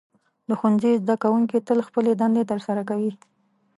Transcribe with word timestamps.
د 0.47 0.49
ښوونځي 0.59 0.91
زده 1.03 1.15
کوونکي 1.23 1.57
تل 1.67 1.79
خپلې 1.87 2.11
دندې 2.21 2.43
ترسره 2.51 2.81
کوي. 2.89 3.11